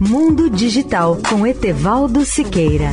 Mundo 0.00 0.48
Digital 0.48 1.18
com 1.28 1.44
Etevaldo 1.44 2.24
Siqueira. 2.24 2.92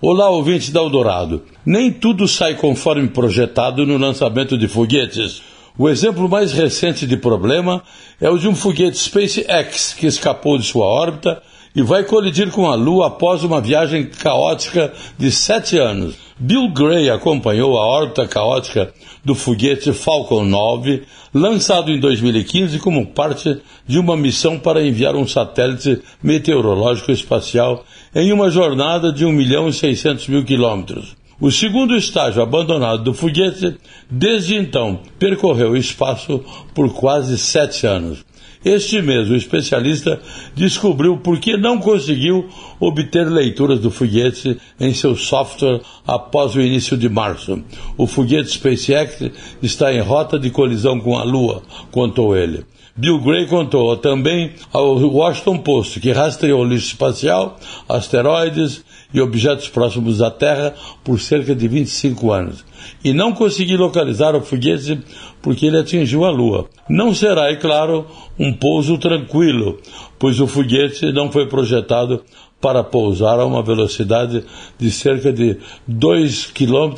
Olá, 0.00 0.30
ouvintes 0.30 0.70
da 0.70 0.78
Eldorado. 0.78 1.42
Nem 1.66 1.90
tudo 1.90 2.28
sai 2.28 2.54
conforme 2.54 3.08
projetado 3.08 3.84
no 3.84 3.98
lançamento 3.98 4.56
de 4.56 4.68
foguetes. 4.68 5.42
O 5.76 5.88
exemplo 5.88 6.28
mais 6.28 6.52
recente 6.52 7.04
de 7.08 7.16
problema 7.16 7.82
é 8.20 8.30
o 8.30 8.38
de 8.38 8.46
um 8.46 8.54
foguete 8.54 8.98
SpaceX 8.98 9.94
que 9.94 10.06
escapou 10.06 10.56
de 10.58 10.64
sua 10.64 10.86
órbita 10.86 11.42
e 11.74 11.82
vai 11.82 12.04
colidir 12.04 12.52
com 12.52 12.70
a 12.70 12.76
Lua 12.76 13.08
após 13.08 13.42
uma 13.42 13.60
viagem 13.60 14.06
caótica 14.06 14.92
de 15.18 15.32
sete 15.32 15.76
anos. 15.76 16.23
Bill 16.38 16.68
Gray 16.68 17.10
acompanhou 17.10 17.78
a 17.78 17.86
órbita 17.86 18.26
caótica 18.26 18.92
do 19.24 19.36
foguete 19.36 19.92
Falcon 19.92 20.44
9, 20.44 21.04
lançado 21.32 21.92
em 21.92 22.00
2015 22.00 22.80
como 22.80 23.06
parte 23.06 23.60
de 23.86 23.98
uma 24.00 24.16
missão 24.16 24.58
para 24.58 24.84
enviar 24.84 25.14
um 25.14 25.28
satélite 25.28 26.02
meteorológico 26.20 27.12
espacial 27.12 27.84
em 28.12 28.32
uma 28.32 28.50
jornada 28.50 29.12
de 29.12 29.24
1 29.24 29.30
milhão 29.32 29.68
e 29.68 29.72
600 29.72 30.26
mil 30.26 30.44
quilômetros. 30.44 31.14
O 31.40 31.50
segundo 31.50 31.96
estágio 31.96 32.42
abandonado 32.42 33.02
do 33.02 33.12
foguete, 33.12 33.76
desde 34.08 34.54
então, 34.54 35.00
percorreu 35.18 35.70
o 35.70 35.76
espaço 35.76 36.40
por 36.72 36.92
quase 36.92 37.36
sete 37.36 37.86
anos. 37.86 38.24
Este 38.64 39.02
mês, 39.02 39.28
o 39.28 39.36
especialista 39.36 40.18
descobriu 40.54 41.18
por 41.18 41.38
que 41.38 41.54
não 41.54 41.78
conseguiu 41.78 42.48
obter 42.80 43.28
leituras 43.28 43.78
do 43.78 43.90
foguete 43.90 44.56
em 44.80 44.94
seu 44.94 45.14
software 45.14 45.82
após 46.06 46.54
o 46.54 46.62
início 46.62 46.96
de 46.96 47.08
março. 47.08 47.62
O 47.98 48.06
foguete 48.06 48.50
SpaceX 48.50 49.30
está 49.62 49.92
em 49.92 50.00
rota 50.00 50.38
de 50.38 50.50
colisão 50.50 50.98
com 50.98 51.18
a 51.18 51.24
Lua, 51.24 51.62
contou 51.90 52.34
ele. 52.34 52.64
Bill 52.96 53.18
Gray 53.18 53.46
contou 53.46 53.96
também 53.96 54.52
ao 54.72 54.96
Washington 54.96 55.58
Post 55.58 55.98
que 55.98 56.12
rastreou 56.12 56.64
lixo 56.64 56.86
espacial, 56.88 57.58
asteroides 57.88 58.84
e 59.12 59.20
objetos 59.20 59.68
próximos 59.68 60.18
da 60.18 60.30
Terra 60.30 60.74
por 61.02 61.20
cerca 61.20 61.56
de 61.56 61.66
25 61.66 62.30
anos 62.30 62.64
e 63.02 63.12
não 63.12 63.32
conseguiu 63.32 63.78
localizar 63.78 64.36
o 64.36 64.40
foguete 64.40 65.00
porque 65.42 65.66
ele 65.66 65.78
atingiu 65.78 66.24
a 66.24 66.30
Lua. 66.30 66.68
Não 66.88 67.12
será, 67.12 67.50
é 67.50 67.56
claro, 67.56 68.06
um 68.38 68.52
pouso 68.52 68.96
tranquilo, 68.96 69.78
pois 70.18 70.38
o 70.38 70.46
foguete 70.46 71.12
não 71.12 71.32
foi 71.32 71.48
projetado 71.48 72.22
para 72.64 72.82
pousar 72.82 73.38
a 73.38 73.44
uma 73.44 73.62
velocidade 73.62 74.42
de 74.78 74.90
cerca 74.90 75.30
de 75.30 75.58
2,58 75.86 76.54
km 76.54 76.94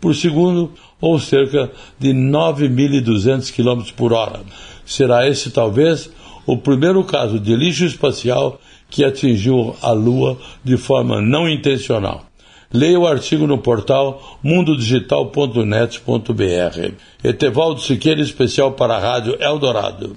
por 0.00 0.14
segundo 0.14 0.72
ou 0.98 1.18
cerca 1.18 1.70
de 1.98 2.14
9.200 2.14 3.52
km 3.52 3.92
por 3.94 4.14
hora. 4.14 4.40
Será 4.86 5.28
esse 5.28 5.50
talvez 5.50 6.10
o 6.46 6.56
primeiro 6.56 7.04
caso 7.04 7.38
de 7.38 7.54
lixo 7.54 7.84
espacial 7.84 8.58
que 8.88 9.04
atingiu 9.04 9.76
a 9.82 9.92
Lua 9.92 10.38
de 10.64 10.78
forma 10.78 11.20
não 11.20 11.46
intencional. 11.46 12.24
Leia 12.72 12.98
o 12.98 13.06
artigo 13.06 13.46
no 13.46 13.58
portal 13.58 14.38
mundodigital.net.br. 14.42 16.94
Etevaldo 17.22 17.82
Siqueira, 17.82 18.22
especial 18.22 18.72
para 18.72 18.96
a 18.96 18.98
Rádio 18.98 19.36
Eldorado. 19.38 20.16